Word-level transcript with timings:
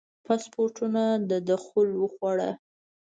پاسپورټونو 0.25 1.03
دخول 1.49 1.89
وخوړه. 2.03 2.51